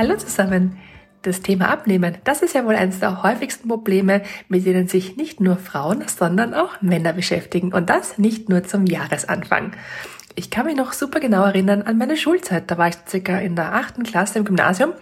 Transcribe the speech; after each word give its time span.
Hallo 0.00 0.16
zusammen! 0.16 0.78
Das 1.20 1.42
Thema 1.42 1.68
Abnehmen, 1.68 2.16
das 2.24 2.40
ist 2.40 2.54
ja 2.54 2.64
wohl 2.64 2.74
eines 2.74 3.00
der 3.00 3.22
häufigsten 3.22 3.68
Probleme, 3.68 4.22
mit 4.48 4.64
denen 4.64 4.88
sich 4.88 5.18
nicht 5.18 5.42
nur 5.42 5.58
Frauen, 5.58 6.04
sondern 6.08 6.54
auch 6.54 6.80
Männer 6.80 7.12
beschäftigen. 7.12 7.74
Und 7.74 7.90
das 7.90 8.16
nicht 8.16 8.48
nur 8.48 8.64
zum 8.64 8.86
Jahresanfang. 8.86 9.72
Ich 10.36 10.48
kann 10.48 10.64
mich 10.64 10.74
noch 10.74 10.94
super 10.94 11.20
genau 11.20 11.44
erinnern 11.44 11.82
an 11.82 11.98
meine 11.98 12.16
Schulzeit. 12.16 12.70
Da 12.70 12.78
war 12.78 12.88
ich 12.88 12.94
circa 13.06 13.40
in 13.40 13.56
der 13.56 13.74
achten 13.74 14.02
Klasse 14.02 14.38
im 14.38 14.46
Gymnasium. 14.46 14.94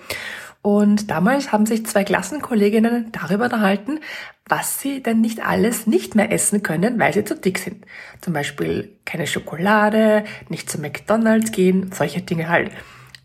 Und 0.62 1.12
damals 1.12 1.52
haben 1.52 1.66
sich 1.66 1.86
zwei 1.86 2.02
Klassenkolleginnen 2.02 3.12
darüber 3.12 3.44
unterhalten, 3.44 4.00
was 4.48 4.80
sie 4.80 5.00
denn 5.00 5.20
nicht 5.20 5.46
alles 5.46 5.86
nicht 5.86 6.16
mehr 6.16 6.32
essen 6.32 6.64
können, 6.64 6.98
weil 6.98 7.14
sie 7.14 7.24
zu 7.24 7.36
dick 7.36 7.58
sind. 7.58 7.86
Zum 8.20 8.32
Beispiel 8.32 8.96
keine 9.04 9.28
Schokolade, 9.28 10.24
nicht 10.48 10.68
zu 10.68 10.80
McDonald's 10.80 11.52
gehen, 11.52 11.92
solche 11.92 12.20
Dinge 12.20 12.48
halt. 12.48 12.72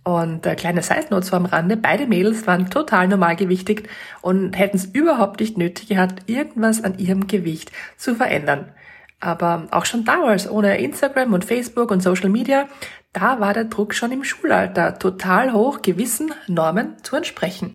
Und 0.04 0.46
äh, 0.46 0.56
kleine 0.56 0.84
Side 0.84 1.08
Note 1.12 1.26
so 1.26 1.36
am 1.36 1.46
Rande, 1.46 1.78
beide 1.78 2.08
Mädels 2.08 2.46
waren 2.46 2.70
total 2.70 3.08
normalgewichtigt 3.08 3.88
und 4.22 4.58
hätten 4.58 4.78
es 4.78 4.86
überhaupt 4.86 5.40
nicht 5.40 5.58
nötig 5.58 5.88
gehabt, 5.88 6.30
irgendwas 6.30 6.84
an 6.84 6.98
ihrem 7.00 7.28
Gewicht 7.28 7.72
zu 7.98 8.16
verändern. 8.16 8.74
Aber 9.22 9.68
auch 9.72 9.86
schon 9.86 10.04
damals, 10.04 10.50
ohne 10.50 10.78
Instagram 10.80 11.34
und 11.34 11.46
Facebook 11.46 11.92
und 11.92 12.04
Social 12.04 12.30
Media, 12.30 12.68
da 13.14 13.40
war 13.40 13.54
der 13.54 13.66
Druck 13.66 13.94
schon 13.94 14.12
im 14.12 14.26
Schulalter 14.26 15.00
total 15.00 15.54
hoch, 15.54 15.82
gewissen 15.82 16.34
Normen 16.48 16.98
zu 17.04 17.16
entsprechen. 17.16 17.74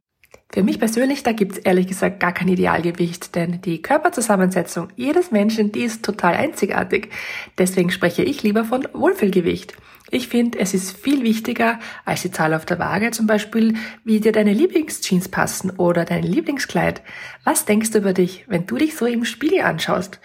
Für 0.50 0.62
mich 0.62 0.78
persönlich, 0.78 1.22
da 1.22 1.32
gibt's 1.32 1.58
ehrlich 1.58 1.86
gesagt 1.86 2.20
gar 2.20 2.32
kein 2.32 2.48
Idealgewicht, 2.48 3.34
denn 3.34 3.60
die 3.60 3.82
Körperzusammensetzung 3.82 4.88
jedes 4.96 5.30
Menschen, 5.30 5.72
die 5.72 5.82
ist 5.82 6.02
total 6.02 6.34
einzigartig. 6.34 7.10
Deswegen 7.58 7.90
spreche 7.90 8.22
ich 8.22 8.42
lieber 8.42 8.64
von 8.64 8.88
Wohlfühlgewicht. 8.94 9.74
Ich 10.10 10.28
finde, 10.28 10.58
es 10.58 10.72
ist 10.72 10.96
viel 10.96 11.22
wichtiger 11.22 11.78
als 12.06 12.22
die 12.22 12.30
Zahl 12.30 12.54
auf 12.54 12.64
der 12.64 12.78
Waage, 12.78 13.10
zum 13.10 13.26
Beispiel, 13.26 13.74
wie 14.04 14.20
dir 14.20 14.32
deine 14.32 14.54
Lieblingsjeans 14.54 15.28
passen 15.28 15.70
oder 15.70 16.06
dein 16.06 16.22
Lieblingskleid. 16.22 17.02
Was 17.44 17.66
denkst 17.66 17.90
du 17.90 17.98
über 17.98 18.14
dich, 18.14 18.46
wenn 18.48 18.66
du 18.66 18.78
dich 18.78 18.96
so 18.96 19.04
im 19.04 19.26
Spiegel 19.26 19.60
anschaust? 19.60 20.18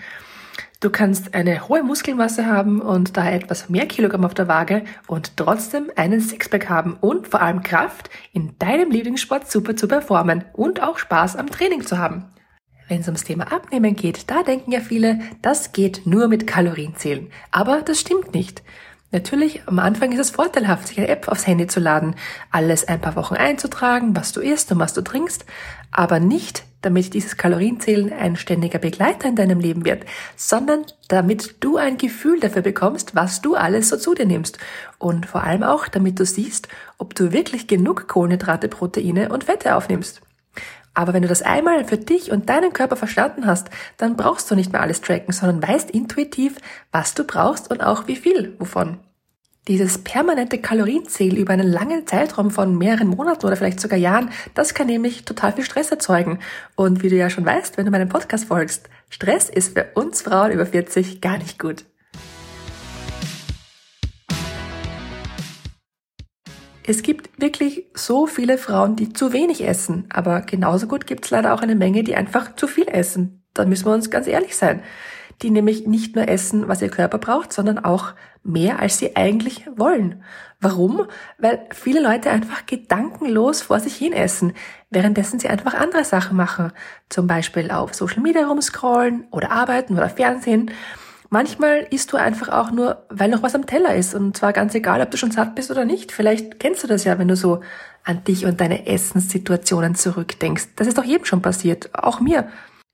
Du 0.84 0.90
kannst 0.90 1.34
eine 1.34 1.70
hohe 1.70 1.82
Muskelmasse 1.82 2.46
haben 2.46 2.82
und 2.82 3.16
daher 3.16 3.36
etwas 3.36 3.70
mehr 3.70 3.86
Kilogramm 3.86 4.26
auf 4.26 4.34
der 4.34 4.50
Waage 4.50 4.84
und 5.08 5.38
trotzdem 5.38 5.90
einen 5.96 6.20
Sixpack 6.20 6.68
haben 6.68 6.98
und 7.00 7.30
vor 7.30 7.42
allem 7.42 7.64
Kraft, 7.64 8.10
in 8.34 8.58
deinem 8.60 8.92
Lieblingssport 8.92 9.50
super 9.50 9.78
zu 9.78 9.88
performen 9.88 10.44
und 10.52 10.84
auch 10.84 10.98
Spaß 10.98 11.38
am 11.38 11.48
Training 11.48 11.86
zu 11.86 12.00
haben. 12.00 12.26
Wenn 12.90 13.00
es 13.00 13.08
ums 13.08 13.24
Thema 13.24 13.50
Abnehmen 13.54 13.96
geht, 13.96 14.30
da 14.30 14.44
denken 14.44 14.74
ja 14.74 14.82
viele, 14.82 15.22
das 15.42 15.72
geht 15.72 16.02
nur 16.04 16.28
mit 16.28 16.48
Kalorienzählen. 16.48 17.30
Aber 17.52 17.82
das 17.82 18.02
stimmt 18.02 18.34
nicht. 18.34 18.62
Natürlich, 19.14 19.62
am 19.68 19.78
Anfang 19.78 20.12
ist 20.12 20.20
es 20.20 20.32
vorteilhaft, 20.32 20.88
sich 20.88 20.98
eine 20.98 21.08
App 21.08 21.28
aufs 21.28 21.46
Handy 21.46 21.68
zu 21.68 21.80
laden, 21.80 22.16
alles 22.50 22.88
ein 22.88 23.00
paar 23.00 23.16
Wochen 23.16 23.36
einzutragen, 23.36 24.16
was 24.16 24.32
du 24.32 24.42
isst 24.42 24.72
und 24.72 24.80
was 24.80 24.96
du 24.96 25.04
trinkst, 25.04 25.46
aber 25.92 26.20
nicht, 26.20 26.64
damit 26.82 27.14
dieses 27.14 27.38
Kalorienzählen 27.38 28.12
ein 28.12 28.36
ständiger 28.36 28.80
Begleiter 28.80 29.28
in 29.30 29.36
deinem 29.36 29.60
Leben 29.60 29.86
wird, 29.86 30.04
sondern 30.36 30.86
damit 31.10 31.58
du 31.60 31.78
ein 31.78 32.00
Gefühl 32.00 32.40
dafür 32.40 32.64
bekommst, 32.64 33.14
was 33.14 33.40
du 33.40 33.54
alles 33.54 33.90
so 33.90 33.98
zu 33.98 34.16
dir 34.16 34.26
nimmst 34.26 34.58
und 34.98 35.28
vor 35.28 35.44
allem 35.44 35.62
auch, 35.62 35.88
damit 35.88 36.20
du 36.20 36.26
siehst, 36.26 36.68
ob 36.98 37.14
du 37.14 37.32
wirklich 37.32 37.68
genug 37.68 38.08
Kohlenhydrate, 38.08 38.68
Proteine 38.68 39.30
und 39.30 39.44
Fette 39.44 39.76
aufnimmst. 39.76 40.22
Aber 40.94 41.14
wenn 41.14 41.24
du 41.24 41.28
das 41.28 41.42
einmal 41.42 41.86
für 41.86 41.98
dich 41.98 42.32
und 42.32 42.50
deinen 42.50 42.74
Körper 42.74 42.96
verstanden 42.96 43.48
hast, 43.48 43.70
dann 43.98 44.16
brauchst 44.16 44.50
du 44.50 44.56
nicht 44.56 44.72
mehr 44.72 44.82
alles 44.82 45.02
tracken, 45.02 45.34
sondern 45.34 45.68
weißt 45.68 45.90
intuitiv, 45.92 46.58
was 46.92 47.14
du 47.14 47.24
brauchst 47.24 47.72
und 47.72 47.82
auch 47.82 48.08
wie 48.08 48.16
viel 48.16 48.56
wovon. 48.60 49.00
Dieses 49.70 49.98
permanente 49.98 50.58
Kalorienzählen 50.58 51.38
über 51.38 51.54
einen 51.54 51.72
langen 51.72 52.06
Zeitraum 52.06 52.52
von 52.52 52.78
mehreren 52.78 53.08
Monaten 53.08 53.46
oder 53.46 53.56
vielleicht 53.56 53.80
sogar 53.80 53.98
Jahren, 53.98 54.30
das 54.54 54.74
kann 54.74 54.88
nämlich 54.88 55.24
total 55.24 55.54
viel 55.54 55.64
Stress 55.64 55.90
erzeugen. 55.90 56.40
Und 56.76 57.02
wie 57.02 57.10
du 57.10 57.16
ja 57.16 57.30
schon 57.30 57.46
weißt, 57.46 57.78
wenn 57.78 57.86
du 57.86 57.92
meinem 57.92 58.10
Podcast 58.10 58.46
folgst, 58.46 58.90
Stress 59.10 59.50
ist 59.50 59.74
für 59.74 59.86
uns 59.96 60.22
Frauen 60.22 60.52
über 60.52 60.66
40 60.66 61.22
gar 61.22 61.38
nicht 61.38 61.60
gut. 61.60 61.86
Es 66.86 67.02
gibt 67.02 67.42
wirklich 67.42 67.86
so 67.94 68.28
viele 68.28 68.58
Frauen, 68.58 68.98
die 68.98 69.14
zu 69.14 69.32
wenig 69.32 69.66
essen, 69.66 70.06
aber 70.10 70.42
genauso 70.42 70.88
gut 70.88 71.08
gibt 71.08 71.24
es 71.26 71.32
leider 71.32 71.54
auch 71.54 71.62
eine 71.62 71.76
Menge, 71.76 72.04
die 72.04 72.16
einfach 72.16 72.56
zu 72.56 72.68
viel 72.68 72.88
essen. 72.90 73.44
Da 73.54 73.66
müssen 73.66 73.86
wir 73.86 73.94
uns 73.94 74.10
ganz 74.10 74.28
ehrlich 74.28 74.58
sein. 74.58 74.84
Die 75.42 75.50
nämlich 75.50 75.88
nicht 75.88 76.16
nur 76.16 76.28
essen, 76.28 76.68
was 76.68 76.82
ihr 76.82 76.90
Körper 76.90 77.18
braucht, 77.18 77.54
sondern 77.54 77.80
auch 77.80 78.14
mehr, 78.44 78.80
als 78.80 78.98
sie 78.98 79.16
eigentlich 79.16 79.66
wollen. 79.76 80.24
Warum? 80.60 81.08
Weil 81.38 81.68
viele 81.74 82.02
Leute 82.02 82.30
einfach 82.30 82.66
gedankenlos 82.66 83.62
vor 83.62 83.80
sich 83.80 83.96
hin 83.96 84.14
essen, 84.14 84.54
währenddessen 84.90 85.40
sie 85.40 85.48
einfach 85.48 85.74
andere 85.74 86.04
Sachen 86.04 86.36
machen. 86.38 86.72
Zum 87.10 87.28
Beispiel 87.28 87.72
auf 87.72 87.94
Social 87.94 88.22
Media 88.22 88.46
rumscrollen 88.46 89.26
oder 89.32 89.52
arbeiten 89.52 89.94
oder 89.94 90.10
Fernsehen. 90.10 90.72
Manchmal 91.34 91.88
isst 91.90 92.14
du 92.14 92.18
einfach 92.18 92.50
auch 92.50 92.70
nur, 92.70 93.08
weil 93.10 93.28
noch 93.28 93.42
was 93.42 93.56
am 93.56 93.66
Teller 93.66 93.96
ist. 93.96 94.14
Und 94.14 94.38
zwar 94.38 94.54
ganz 94.54 94.76
egal, 94.76 95.02
ob 95.02 95.10
du 95.10 95.18
schon 95.18 95.32
satt 95.32 95.56
bist 95.56 95.72
oder 95.72 95.84
nicht. 95.84 96.12
Vielleicht 96.12 96.60
kennst 96.60 96.84
du 96.84 96.88
das 96.88 97.06
ja, 97.06 97.18
wenn 97.18 97.28
du 97.28 97.36
so 97.36 97.62
an 98.04 98.24
dich 98.24 98.46
und 98.46 98.62
deine 98.62 98.86
Essenssituationen 98.86 99.96
zurückdenkst. 99.96 100.76
Das 100.76 100.86
ist 100.86 100.96
doch 100.96 101.04
jedem 101.04 101.26
schon 101.26 101.42
passiert. 101.42 101.90
Auch 101.96 102.20
mir. 102.20 102.50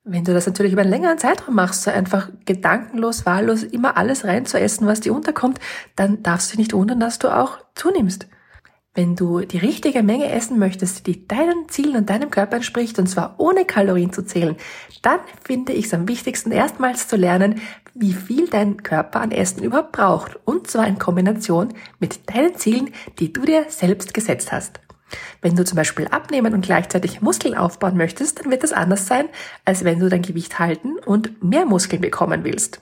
Wenn 0.05 0.23
du 0.23 0.33
das 0.33 0.47
natürlich 0.47 0.71
über 0.71 0.83
einen 0.83 0.89
längeren 0.89 1.17
Zeitraum 1.17 1.55
machst, 1.55 1.83
so 1.83 1.91
einfach 1.91 2.29
gedankenlos, 2.45 3.25
wahllos 3.25 3.63
immer 3.63 3.97
alles 3.97 4.23
rein 4.23 4.45
zu 4.45 4.57
essen, 4.57 4.87
was 4.87 5.01
dir 5.01 5.13
unterkommt, 5.13 5.59
dann 5.97 6.23
darfst 6.23 6.47
du 6.47 6.51
dich 6.51 6.59
nicht 6.59 6.73
wundern, 6.73 7.01
dass 7.01 7.19
du 7.19 7.27
auch 7.27 7.57
zunimmst. 7.75 8.27
Wenn 8.95 9.15
du 9.15 9.41
die 9.41 9.59
richtige 9.59 10.01
Menge 10.01 10.31
essen 10.31 10.59
möchtest, 10.59 11.07
die 11.07 11.27
deinen 11.27 11.67
Zielen 11.67 11.95
und 11.95 12.09
deinem 12.09 12.31
Körper 12.31 12.55
entspricht, 12.55 12.99
und 12.99 13.07
zwar 13.07 13.35
ohne 13.37 13.65
Kalorien 13.65 14.13
zu 14.13 14.23
zählen, 14.23 14.55
dann 15.01 15.19
finde 15.43 15.73
ich 15.73 15.85
es 15.85 15.93
am 15.93 16.07
wichtigsten, 16.07 16.51
erstmals 16.51 17.07
zu 17.07 17.15
lernen, 17.15 17.61
wie 17.99 18.13
viel 18.13 18.47
dein 18.47 18.81
Körper 18.81 19.21
an 19.21 19.31
Essen 19.31 19.63
überhaupt 19.63 19.91
braucht. 19.91 20.39
Und 20.45 20.67
zwar 20.67 20.87
in 20.87 20.99
Kombination 20.99 21.73
mit 21.99 22.19
deinen 22.33 22.55
Zielen, 22.55 22.91
die 23.19 23.33
du 23.33 23.41
dir 23.41 23.65
selbst 23.67 24.13
gesetzt 24.13 24.51
hast. 24.51 24.79
Wenn 25.41 25.55
du 25.55 25.65
zum 25.65 25.75
Beispiel 25.75 26.07
abnehmen 26.07 26.53
und 26.53 26.61
gleichzeitig 26.61 27.21
Muskeln 27.21 27.55
aufbauen 27.55 27.97
möchtest, 27.97 28.39
dann 28.39 28.51
wird 28.51 28.63
das 28.63 28.73
anders 28.73 29.07
sein, 29.07 29.27
als 29.65 29.83
wenn 29.83 29.99
du 29.99 30.09
dein 30.09 30.21
Gewicht 30.21 30.59
halten 30.59 30.97
und 31.05 31.43
mehr 31.43 31.65
Muskeln 31.65 32.01
bekommen 32.01 32.43
willst. 32.43 32.81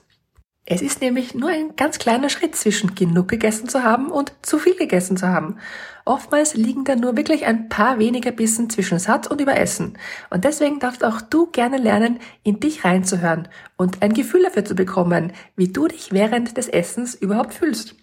Es 0.70 0.82
ist 0.82 1.00
nämlich 1.00 1.34
nur 1.34 1.48
ein 1.48 1.76
ganz 1.76 1.98
kleiner 1.98 2.28
Schritt 2.28 2.54
zwischen 2.54 2.94
genug 2.94 3.28
gegessen 3.28 3.70
zu 3.70 3.84
haben 3.84 4.10
und 4.10 4.34
zu 4.42 4.58
viel 4.58 4.76
gegessen 4.76 5.16
zu 5.16 5.26
haben. 5.26 5.56
Oftmals 6.04 6.52
liegen 6.52 6.84
da 6.84 6.94
nur 6.94 7.16
wirklich 7.16 7.46
ein 7.46 7.70
paar 7.70 7.98
weniger 7.98 8.32
Bissen 8.32 8.68
zwischen 8.68 8.98
Satt 8.98 9.30
und 9.30 9.40
Überessen. 9.40 9.96
Und 10.28 10.44
deswegen 10.44 10.78
darfst 10.78 11.04
auch 11.04 11.22
du 11.22 11.46
gerne 11.46 11.78
lernen, 11.78 12.18
in 12.42 12.60
dich 12.60 12.84
reinzuhören 12.84 13.48
und 13.78 14.02
ein 14.02 14.12
Gefühl 14.12 14.42
dafür 14.42 14.66
zu 14.66 14.74
bekommen, 14.74 15.32
wie 15.56 15.68
du 15.68 15.88
dich 15.88 16.12
während 16.12 16.58
des 16.58 16.68
Essens 16.68 17.14
überhaupt 17.14 17.54
fühlst. 17.54 17.94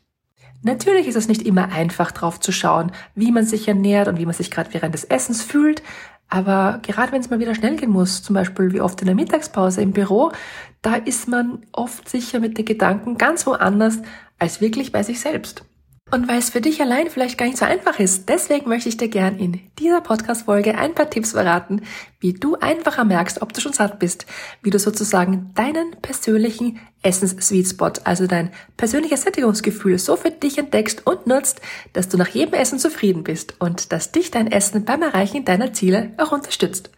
Natürlich 0.65 1.05
ist 1.05 1.15
es 1.15 1.27
nicht 1.27 1.43
immer 1.43 1.71
einfach 1.71 2.11
drauf 2.11 2.39
zu 2.39 2.51
schauen, 2.51 2.91
wie 3.13 3.31
man 3.31 3.45
sich 3.45 3.67
ernährt 3.67 4.07
und 4.07 4.17
wie 4.17 4.25
man 4.25 4.33
sich 4.33 4.49
gerade 4.49 4.73
während 4.73 4.95
des 4.95 5.03
Essens 5.03 5.43
fühlt, 5.43 5.83
aber 6.27 6.79
gerade 6.81 7.11
wenn 7.11 7.21
es 7.21 7.29
mal 7.29 7.37
wieder 7.37 7.53
schnell 7.53 7.75
gehen 7.75 7.91
muss, 7.91 8.23
zum 8.23 8.33
Beispiel 8.33 8.73
wie 8.73 8.81
oft 8.81 8.99
in 8.99 9.05
der 9.05 9.13
Mittagspause 9.13 9.83
im 9.83 9.91
Büro, 9.91 10.31
da 10.81 10.95
ist 10.95 11.27
man 11.27 11.61
oft 11.71 12.09
sicher 12.09 12.39
mit 12.39 12.57
den 12.57 12.65
Gedanken 12.65 13.19
ganz 13.19 13.45
woanders 13.45 13.99
als 14.39 14.59
wirklich 14.59 14.91
bei 14.91 15.03
sich 15.03 15.19
selbst. 15.19 15.65
Und 16.11 16.27
weil 16.27 16.37
es 16.37 16.51
für 16.51 16.61
dich 16.61 16.79
allein 16.81 17.09
vielleicht 17.09 17.35
gar 17.35 17.47
nicht 17.47 17.57
so 17.57 17.65
einfach 17.65 17.99
ist, 17.99 18.29
deswegen 18.29 18.69
möchte 18.69 18.89
ich 18.89 18.95
dir 18.95 19.09
gern 19.09 19.39
in 19.39 19.59
dieser 19.79 20.01
Podcast-Folge 20.01 20.77
ein 20.77 20.93
paar 20.93 21.09
Tipps 21.09 21.31
verraten, 21.31 21.81
wie 22.19 22.33
du 22.33 22.55
einfacher 22.55 23.03
merkst, 23.03 23.41
ob 23.41 23.53
du 23.53 23.59
schon 23.59 23.73
satt 23.73 23.97
bist, 23.97 24.27
wie 24.61 24.69
du 24.69 24.77
sozusagen 24.77 25.51
deinen 25.55 25.95
persönlichen 26.03 26.79
Essens-Sweet 27.01 27.67
Spot, 27.67 27.91
also 28.03 28.27
dein 28.27 28.51
persönliches 28.77 29.23
Sättigungsgefühl 29.23 29.97
so 29.97 30.15
für 30.15 30.29
dich 30.29 30.59
entdeckst 30.59 31.07
und 31.07 31.25
nutzt, 31.25 31.59
dass 31.93 32.07
du 32.07 32.17
nach 32.17 32.29
jedem 32.29 32.53
Essen 32.53 32.77
zufrieden 32.77 33.23
bist 33.23 33.59
und 33.59 33.91
dass 33.91 34.11
dich 34.11 34.29
dein 34.29 34.51
Essen 34.51 34.85
beim 34.85 35.01
Erreichen 35.01 35.43
deiner 35.43 35.73
Ziele 35.73 36.13
auch 36.17 36.31
unterstützt. 36.31 36.91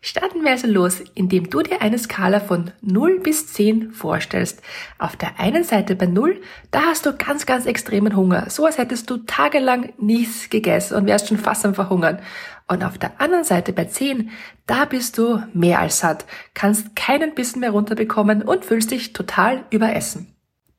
Starten 0.00 0.42
wir 0.42 0.52
also 0.52 0.66
los, 0.66 1.02
indem 1.14 1.50
du 1.50 1.62
dir 1.62 1.82
eine 1.82 1.98
Skala 1.98 2.40
von 2.40 2.70
0 2.82 3.20
bis 3.20 3.52
10 3.52 3.92
vorstellst. 3.92 4.62
Auf 4.98 5.16
der 5.16 5.38
einen 5.38 5.64
Seite 5.64 5.96
bei 5.96 6.06
0, 6.06 6.40
da 6.70 6.82
hast 6.82 7.06
du 7.06 7.12
ganz, 7.16 7.46
ganz 7.46 7.66
extremen 7.66 8.16
Hunger. 8.16 8.50
So 8.50 8.66
als 8.66 8.78
hättest 8.78 9.10
du 9.10 9.18
tagelang 9.18 9.92
nichts 9.98 10.50
gegessen 10.50 10.96
und 10.96 11.06
wärst 11.06 11.28
schon 11.28 11.38
fast 11.38 11.64
am 11.64 11.74
Verhungern. 11.74 12.20
Und 12.68 12.84
auf 12.84 12.98
der 12.98 13.20
anderen 13.20 13.44
Seite 13.44 13.72
bei 13.72 13.84
10, 13.84 14.30
da 14.66 14.84
bist 14.84 15.18
du 15.18 15.42
mehr 15.52 15.78
als 15.78 16.00
satt, 16.00 16.26
kannst 16.54 16.96
keinen 16.96 17.34
Bissen 17.34 17.60
mehr 17.60 17.70
runterbekommen 17.70 18.42
und 18.42 18.64
fühlst 18.64 18.90
dich 18.90 19.12
total 19.12 19.64
überessen. 19.70 20.34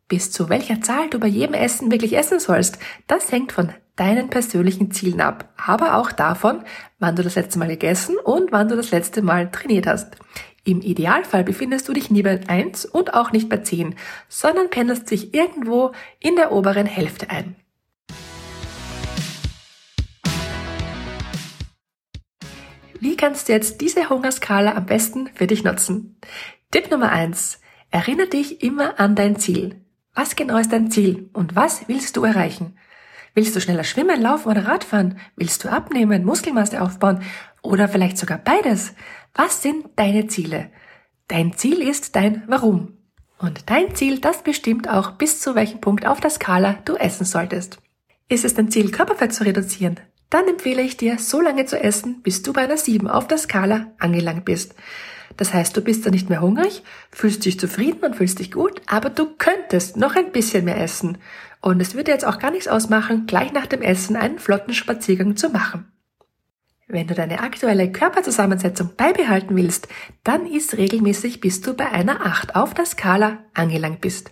Bis 0.10 0.32
zu 0.32 0.50
welcher 0.50 0.82
Zahl 0.82 1.10
du 1.10 1.20
bei 1.20 1.28
jedem 1.28 1.54
Essen 1.54 1.92
wirklich 1.92 2.18
essen 2.18 2.40
sollst, 2.40 2.80
das 3.08 3.32
hängt 3.32 3.52
von 3.52 3.74
deinen 3.98 4.30
persönlichen 4.30 4.92
Zielen 4.92 5.20
ab, 5.20 5.54
aber 5.58 5.98
auch 5.98 6.14
davon, 6.14 6.64
wann 7.00 7.18
du 7.18 7.24
das 7.24 7.36
letzte 7.36 7.60
Mal 7.60 7.68
gegessen 7.68 8.16
und 8.24 8.54
wann 8.54 8.70
du 8.70 8.78
das 8.78 8.92
letzte 8.92 9.22
Mal 9.22 9.52
trainiert 9.52 9.88
hast. 9.88 10.16
Im 10.64 10.82
Idealfall 10.82 11.44
befindest 11.44 11.90
du 11.90 11.94
dich 11.94 12.10
nie 12.12 12.24
bei 12.24 12.40
1 12.48 12.86
und 12.86 13.14
auch 13.14 13.32
nicht 13.32 13.50
bei 13.50 13.58
10, 13.58 13.96
sondern 14.30 14.70
pendelst 14.70 15.10
dich 15.12 15.34
irgendwo 15.34 15.92
in 16.20 16.36
der 16.36 16.52
oberen 16.52 16.86
Hälfte 16.86 17.30
ein. 17.30 17.56
Wie 23.00 23.16
kannst 23.16 23.48
du 23.48 23.54
jetzt 23.54 23.82
diese 23.82 24.10
Hungerskala 24.10 24.76
am 24.76 24.86
besten 24.86 25.30
für 25.34 25.48
dich 25.48 25.64
nutzen? 25.64 26.20
Tipp 26.72 26.92
Nummer 26.92 27.12
eins: 27.12 27.62
Erinnere 27.92 28.28
dich 28.28 28.64
immer 28.64 29.00
an 29.00 29.16
dein 29.16 29.38
Ziel. 29.38 29.82
Was 30.14 30.36
genau 30.36 30.58
ist 30.58 30.74
dein 30.74 30.90
Ziel 30.90 31.30
und 31.34 31.56
was 31.56 31.88
willst 31.88 32.18
du 32.18 32.24
erreichen? 32.24 32.76
Willst 33.38 33.56
du 33.56 33.62
schneller 33.62 33.84
schwimmen, 33.84 34.20
laufen 34.20 34.50
oder 34.50 34.66
Radfahren? 34.66 35.20
Willst 35.36 35.64
du 35.64 35.70
abnehmen, 35.70 36.26
Muskelmasse 36.26 36.82
aufbauen 36.82 37.22
oder 37.62 37.88
vielleicht 37.88 38.18
sogar 38.18 38.40
beides? 38.40 38.96
Was 39.36 39.62
sind 39.62 39.86
deine 39.96 40.26
Ziele? 40.26 40.72
Dein 41.28 41.54
Ziel 41.54 41.88
ist 41.88 42.16
dein 42.16 42.42
Warum. 42.48 42.98
Und 43.38 43.70
dein 43.70 43.94
Ziel, 43.94 44.20
das 44.20 44.42
bestimmt 44.42 44.90
auch, 44.90 45.12
bis 45.12 45.40
zu 45.40 45.54
welchem 45.54 45.82
Punkt 45.82 46.08
auf 46.08 46.20
der 46.20 46.32
Skala 46.32 46.80
du 46.86 46.96
essen 46.96 47.26
solltest. 47.26 47.78
Ist 48.28 48.44
es 48.44 48.56
dein 48.56 48.72
Ziel, 48.72 48.90
Körperfett 48.90 49.36
zu 49.36 49.44
reduzieren? 49.44 50.00
Dann 50.32 50.48
empfehle 50.48 50.82
ich 50.82 50.98
dir, 50.98 51.20
so 51.20 51.40
lange 51.40 51.68
zu 51.68 51.80
essen, 51.80 52.24
bis 52.24 52.42
du 52.42 52.54
bei 52.54 52.62
einer 52.62 52.78
7 52.78 53.08
auf 53.08 53.28
der 53.28 53.38
Skala 53.38 53.94
angelangt 54.00 54.46
bist. 54.46 54.74
Das 55.38 55.54
heißt, 55.54 55.78
du 55.78 55.82
bist 55.82 56.04
dann 56.04 56.14
nicht 56.14 56.30
mehr 56.30 56.42
hungrig, 56.42 56.82
fühlst 57.12 57.46
dich 57.46 57.60
zufrieden 57.60 58.04
und 58.04 58.16
fühlst 58.16 58.40
dich 58.40 58.52
gut, 58.52 58.82
aber 58.88 59.12
du 59.12 59.28
könntest 59.38 59.96
noch 59.96 60.16
ein 60.16 60.32
bisschen 60.32 60.66
mehr 60.66 60.82
essen. 60.82 61.20
Und 61.62 61.82
es 61.82 61.96
würde 61.96 62.12
jetzt 62.12 62.26
auch 62.26 62.40
gar 62.40 62.52
nichts 62.52 62.68
ausmachen, 62.68 63.26
gleich 63.26 63.52
nach 63.52 63.66
dem 63.66 63.82
Essen 63.82 64.16
einen 64.16 64.40
flotten 64.40 64.74
Spaziergang 64.74 65.36
zu 65.36 65.50
machen. 65.50 65.92
Wenn 66.90 67.08
du 67.08 67.14
deine 67.14 67.42
aktuelle 67.42 67.92
Körperzusammensetzung 67.92 68.92
beibehalten 68.96 69.58
willst, 69.58 69.90
dann 70.24 70.46
isst 70.46 70.78
regelmäßig, 70.78 71.42
bis 71.42 71.60
du 71.60 71.74
bei 71.74 71.92
einer 71.92 72.26
8 72.26 72.56
auf 72.56 72.74
der 72.74 72.86
Skala 72.86 73.40
angelangt 73.54 74.00
bist. 74.00 74.32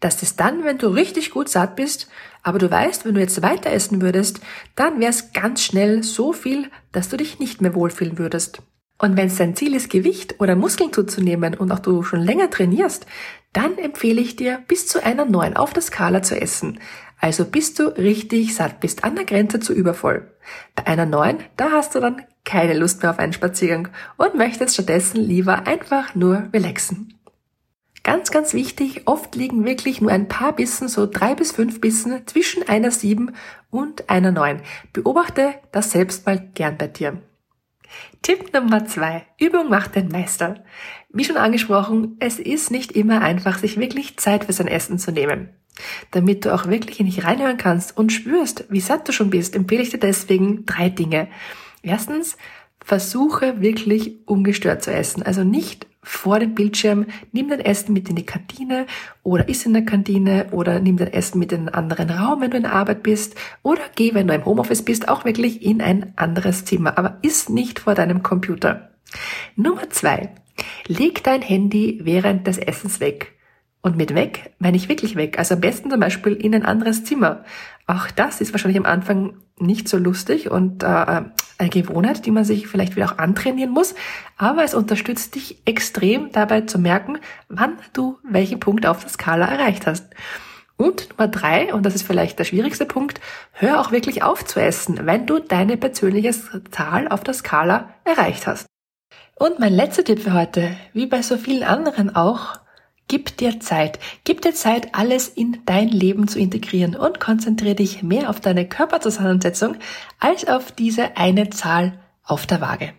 Das 0.00 0.22
ist 0.22 0.38
dann, 0.38 0.64
wenn 0.64 0.76
du 0.76 0.88
richtig 0.88 1.30
gut 1.30 1.48
satt 1.48 1.76
bist, 1.76 2.10
aber 2.42 2.58
du 2.58 2.70
weißt, 2.70 3.06
wenn 3.06 3.14
du 3.14 3.20
jetzt 3.22 3.40
weiter 3.40 3.70
essen 3.70 4.02
würdest, 4.02 4.40
dann 4.76 5.00
wäre 5.00 5.10
es 5.10 5.32
ganz 5.32 5.62
schnell 5.62 6.02
so 6.02 6.34
viel, 6.34 6.70
dass 6.92 7.08
du 7.08 7.16
dich 7.16 7.38
nicht 7.38 7.62
mehr 7.62 7.74
wohlfühlen 7.74 8.18
würdest. 8.18 8.60
Und 9.04 9.18
wenn 9.18 9.26
es 9.26 9.36
dein 9.36 9.54
Ziel 9.54 9.74
ist, 9.74 9.90
Gewicht 9.90 10.40
oder 10.40 10.56
Muskeln 10.56 10.90
zuzunehmen 10.90 11.52
und 11.52 11.70
auch 11.72 11.80
du 11.80 12.02
schon 12.04 12.22
länger 12.22 12.48
trainierst, 12.48 13.04
dann 13.52 13.76
empfehle 13.76 14.18
ich 14.18 14.34
dir, 14.34 14.62
bis 14.66 14.86
zu 14.86 15.04
einer 15.04 15.26
9 15.26 15.58
auf 15.58 15.74
der 15.74 15.82
Skala 15.82 16.22
zu 16.22 16.40
essen. 16.40 16.80
Also 17.20 17.44
bis 17.44 17.74
du 17.74 17.88
richtig 17.98 18.54
satt 18.54 18.80
bist, 18.80 19.04
an 19.04 19.14
der 19.14 19.26
Grenze 19.26 19.60
zu 19.60 19.74
übervoll. 19.74 20.32
Bei 20.74 20.86
einer 20.86 21.04
9, 21.04 21.36
da 21.58 21.72
hast 21.72 21.94
du 21.94 22.00
dann 22.00 22.22
keine 22.46 22.72
Lust 22.72 23.02
mehr 23.02 23.10
auf 23.10 23.18
einen 23.18 23.34
Spaziergang 23.34 23.88
und 24.16 24.36
möchtest 24.36 24.72
stattdessen 24.72 25.20
lieber 25.20 25.66
einfach 25.66 26.14
nur 26.14 26.48
relaxen. 26.54 27.12
Ganz, 28.04 28.30
ganz 28.30 28.54
wichtig, 28.54 29.02
oft 29.04 29.34
liegen 29.34 29.66
wirklich 29.66 30.00
nur 30.00 30.12
ein 30.12 30.28
paar 30.28 30.54
Bissen, 30.54 30.88
so 30.88 31.06
drei 31.06 31.34
bis 31.34 31.52
fünf 31.52 31.82
Bissen 31.82 32.26
zwischen 32.26 32.66
einer 32.66 32.90
7 32.90 33.34
und 33.70 34.08
einer 34.08 34.32
9. 34.32 34.62
Beobachte 34.94 35.56
das 35.72 35.90
selbst 35.90 36.24
mal 36.24 36.38
gern 36.54 36.78
bei 36.78 36.86
dir. 36.86 37.20
Tipp 38.22 38.52
Nummer 38.52 38.86
zwei. 38.86 39.26
Übung 39.38 39.68
macht 39.68 39.94
den 39.96 40.08
Meister. 40.08 40.64
Wie 41.10 41.24
schon 41.24 41.36
angesprochen, 41.36 42.16
es 42.20 42.38
ist 42.38 42.70
nicht 42.70 42.92
immer 42.92 43.20
einfach, 43.20 43.58
sich 43.58 43.78
wirklich 43.78 44.16
Zeit 44.16 44.44
für 44.44 44.52
sein 44.52 44.68
Essen 44.68 44.98
zu 44.98 45.12
nehmen. 45.12 45.50
Damit 46.10 46.44
du 46.44 46.54
auch 46.54 46.66
wirklich 46.66 47.00
in 47.00 47.06
dich 47.06 47.24
reinhören 47.24 47.56
kannst 47.56 47.96
und 47.96 48.12
spürst, 48.12 48.64
wie 48.68 48.80
satt 48.80 49.08
du 49.08 49.12
schon 49.12 49.30
bist, 49.30 49.56
empfehle 49.56 49.82
ich 49.82 49.90
dir 49.90 49.98
deswegen 49.98 50.64
drei 50.66 50.88
Dinge. 50.88 51.28
Erstens, 51.82 52.36
versuche 52.84 53.60
wirklich 53.60 54.18
ungestört 54.26 54.82
zu 54.82 54.92
essen. 54.92 55.22
Also 55.22 55.42
nicht 55.42 55.86
vor 56.04 56.38
dem 56.38 56.54
Bildschirm, 56.54 57.06
nimm 57.32 57.48
dein 57.48 57.60
Essen 57.60 57.92
mit 57.92 58.08
in 58.08 58.16
die 58.16 58.26
Kantine 58.26 58.86
oder 59.22 59.48
iss 59.48 59.66
in 59.66 59.72
der 59.72 59.84
Kantine 59.84 60.46
oder 60.52 60.78
nimm 60.78 60.96
dein 60.96 61.12
Essen 61.12 61.38
mit 61.38 61.50
in 61.50 61.60
einen 61.60 61.68
anderen 61.70 62.10
Raum, 62.10 62.40
wenn 62.40 62.50
du 62.50 62.58
in 62.58 62.62
der 62.64 62.74
Arbeit 62.74 63.02
bist 63.02 63.34
oder 63.62 63.82
geh, 63.96 64.14
wenn 64.14 64.28
du 64.28 64.34
im 64.34 64.44
Homeoffice 64.44 64.84
bist, 64.84 65.08
auch 65.08 65.24
wirklich 65.24 65.62
in 65.62 65.80
ein 65.80 66.12
anderes 66.16 66.64
Zimmer, 66.64 66.96
aber 66.98 67.18
iss 67.22 67.48
nicht 67.48 67.80
vor 67.80 67.94
deinem 67.94 68.22
Computer. 68.22 68.90
Nummer 69.56 69.90
zwei. 69.90 70.30
Leg 70.86 71.24
dein 71.24 71.42
Handy 71.42 72.00
während 72.02 72.46
des 72.46 72.58
Essens 72.58 73.00
weg. 73.00 73.32
Und 73.84 73.98
mit 73.98 74.14
weg 74.14 74.54
meine 74.58 74.78
ich 74.78 74.88
wirklich 74.88 75.14
weg. 75.14 75.38
Also 75.38 75.56
am 75.56 75.60
besten 75.60 75.90
zum 75.90 76.00
Beispiel 76.00 76.32
in 76.32 76.54
ein 76.54 76.64
anderes 76.64 77.04
Zimmer. 77.04 77.44
Auch 77.86 78.10
das 78.10 78.40
ist 78.40 78.54
wahrscheinlich 78.54 78.78
am 78.78 78.86
Anfang 78.86 79.34
nicht 79.58 79.90
so 79.90 79.98
lustig 79.98 80.50
und 80.50 80.82
äh, 80.82 80.86
eine 80.86 81.68
Gewohnheit, 81.68 82.24
die 82.24 82.30
man 82.30 82.46
sich 82.46 82.66
vielleicht 82.66 82.96
wieder 82.96 83.12
auch 83.12 83.18
antrainieren 83.18 83.70
muss. 83.70 83.94
Aber 84.38 84.64
es 84.64 84.72
unterstützt 84.72 85.34
dich 85.34 85.58
extrem 85.66 86.32
dabei 86.32 86.62
zu 86.62 86.78
merken, 86.78 87.18
wann 87.50 87.74
du 87.92 88.16
welchen 88.26 88.58
Punkt 88.58 88.86
auf 88.86 89.00
der 89.00 89.10
Skala 89.10 89.44
erreicht 89.44 89.86
hast. 89.86 90.06
Und 90.78 91.10
Nummer 91.10 91.28
drei, 91.28 91.74
und 91.74 91.84
das 91.84 91.94
ist 91.94 92.06
vielleicht 92.06 92.38
der 92.38 92.44
schwierigste 92.44 92.86
Punkt, 92.86 93.20
hör 93.52 93.82
auch 93.82 93.92
wirklich 93.92 94.22
auf 94.22 94.46
zu 94.46 94.62
essen, 94.62 95.00
wenn 95.04 95.26
du 95.26 95.40
deine 95.40 95.76
persönliche 95.76 96.32
Zahl 96.70 97.06
auf 97.06 97.22
der 97.22 97.34
Skala 97.34 97.90
erreicht 98.04 98.46
hast. 98.46 98.64
Und 99.34 99.58
mein 99.58 99.74
letzter 99.74 100.04
Tipp 100.04 100.20
für 100.20 100.32
heute, 100.32 100.74
wie 100.94 101.04
bei 101.04 101.20
so 101.20 101.36
vielen 101.36 101.64
anderen 101.64 102.16
auch, 102.16 102.63
Gib 103.06 103.36
dir 103.36 103.60
Zeit. 103.60 103.98
Gib 104.24 104.40
dir 104.40 104.54
Zeit, 104.54 104.94
alles 104.94 105.28
in 105.28 105.58
dein 105.66 105.88
Leben 105.88 106.26
zu 106.26 106.38
integrieren 106.38 106.96
und 106.96 107.20
konzentriere 107.20 107.74
dich 107.74 108.02
mehr 108.02 108.30
auf 108.30 108.40
deine 108.40 108.66
Körperzusammensetzung 108.66 109.76
als 110.20 110.46
auf 110.46 110.72
diese 110.72 111.16
eine 111.16 111.50
Zahl 111.50 111.98
auf 112.24 112.46
der 112.46 112.60
Waage. 112.60 112.92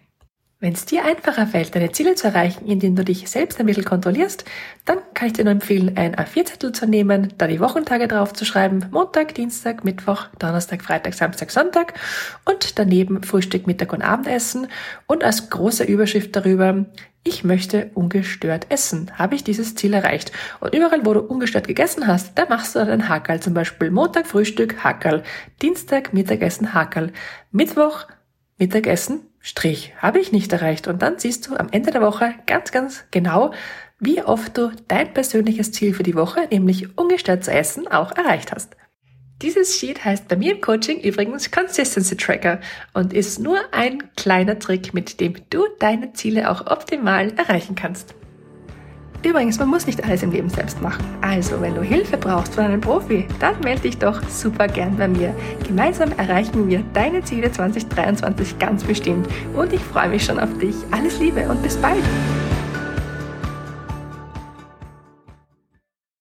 Wenn 0.65 0.73
es 0.73 0.87
dir 0.87 1.05
einfacher 1.05 1.45
fällt, 1.45 1.75
deine 1.75 1.91
Ziele 1.91 2.15
zu 2.15 2.25
erreichen, 2.25 2.65
indem 2.65 2.95
du 2.95 3.03
dich 3.05 3.29
selbst 3.29 3.59
ein 3.59 3.67
bisschen 3.67 3.85
kontrollierst, 3.85 4.45
dann 4.83 4.97
kann 5.13 5.27
ich 5.27 5.33
dir 5.33 5.43
nur 5.43 5.51
empfehlen, 5.51 5.95
ein 5.95 6.15
A4-Zettel 6.15 6.71
zu 6.71 6.87
nehmen, 6.87 7.31
da 7.37 7.45
die 7.45 7.59
Wochentage 7.59 8.07
drauf 8.07 8.33
zu 8.33 8.45
schreiben, 8.45 8.83
Montag, 8.89 9.35
Dienstag, 9.35 9.83
Mittwoch, 9.83 10.25
Donnerstag, 10.39 10.81
Freitag, 10.81 11.13
Samstag, 11.13 11.51
Sonntag 11.51 11.93
und 12.45 12.79
daneben 12.79 13.21
Frühstück, 13.21 13.67
Mittag 13.67 13.93
und 13.93 14.01
Abendessen 14.01 14.65
und 15.05 15.23
als 15.23 15.51
große 15.51 15.83
Überschrift 15.83 16.35
darüber, 16.35 16.87
ich 17.23 17.43
möchte 17.43 17.91
ungestört 17.93 18.65
essen. 18.69 19.11
Habe 19.19 19.35
ich 19.35 19.43
dieses 19.43 19.75
Ziel 19.75 19.93
erreicht? 19.93 20.31
Und 20.61 20.73
überall, 20.73 21.05
wo 21.05 21.13
du 21.13 21.19
ungestört 21.19 21.67
gegessen 21.67 22.07
hast, 22.07 22.39
da 22.39 22.47
machst 22.49 22.73
du 22.73 22.79
dann 22.79 22.89
ein 22.89 23.09
Hackerl. 23.09 23.39
Zum 23.39 23.53
Beispiel 23.53 23.91
Montag 23.91 24.25
Frühstück, 24.25 24.83
Hackerl. 24.83 25.21
Dienstag 25.61 26.11
Mittagessen, 26.11 26.73
Hackerl. 26.73 27.13
Mittwoch 27.51 28.07
Mittagessen, 28.57 29.21
Strich. 29.45 29.93
Habe 29.99 30.19
ich 30.19 30.31
nicht 30.31 30.51
erreicht. 30.51 30.87
Und 30.87 31.03
dann 31.03 31.19
siehst 31.19 31.47
du 31.47 31.55
am 31.55 31.67
Ende 31.69 31.91
der 31.91 32.01
Woche 32.01 32.33
ganz, 32.47 32.71
ganz 32.71 33.05
genau, 33.11 33.53
wie 33.99 34.23
oft 34.23 34.57
du 34.57 34.71
dein 34.87 35.13
persönliches 35.13 35.71
Ziel 35.71 35.93
für 35.93 36.01
die 36.01 36.15
Woche, 36.15 36.47
nämlich 36.49 36.97
ungestört 36.97 37.43
zu 37.43 37.51
essen, 37.51 37.87
auch 37.87 38.11
erreicht 38.13 38.51
hast. 38.51 38.75
Dieses 39.43 39.77
Sheet 39.77 40.03
heißt 40.03 40.27
bei 40.27 40.35
mir 40.35 40.53
im 40.55 40.61
Coaching 40.61 40.99
übrigens 40.99 41.51
Consistency 41.51 42.17
Tracker 42.17 42.59
und 42.95 43.13
ist 43.13 43.37
nur 43.37 43.59
ein 43.71 44.15
kleiner 44.15 44.57
Trick, 44.57 44.95
mit 44.95 45.19
dem 45.19 45.35
du 45.51 45.67
deine 45.79 46.13
Ziele 46.13 46.49
auch 46.49 46.65
optimal 46.65 47.31
erreichen 47.33 47.75
kannst. 47.75 48.15
Übrigens, 49.25 49.57
man 49.57 49.69
muss 49.69 49.87
nicht 49.87 50.03
alles 50.03 50.21
im 50.21 50.31
Leben 50.31 50.49
selbst 50.49 50.81
machen. 50.83 51.03
Also, 51.21 51.59
wenn 51.59 51.73
du 51.73 51.81
Hilfe 51.81 52.15
brauchst 52.15 52.53
von 52.53 52.65
einem 52.65 52.79
Profi, 52.79 53.25
dann 53.39 53.59
melde 53.61 53.81
dich 53.81 53.97
doch 53.97 54.21
super 54.29 54.67
gern 54.67 54.95
bei 54.97 55.07
mir. 55.07 55.33
Gemeinsam 55.65 56.11
erreichen 56.17 56.69
wir 56.69 56.83
deine 56.93 57.23
Ziele 57.23 57.51
2023 57.51 58.59
ganz 58.59 58.83
bestimmt 58.83 59.27
und 59.55 59.73
ich 59.73 59.81
freue 59.81 60.09
mich 60.09 60.23
schon 60.23 60.39
auf 60.39 60.55
dich. 60.59 60.75
Alles 60.91 61.19
Liebe 61.19 61.41
und 61.49 61.63
bis 61.63 61.75
bald! 61.77 62.03